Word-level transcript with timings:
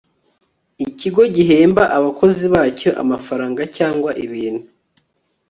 ikigo 0.85 1.21
gihemba 1.35 1.83
abakozi 1.97 2.45
bacyo 2.53 2.89
amafaranga 3.03 3.61
cyangwa 3.77 4.11
ibintu 4.25 4.63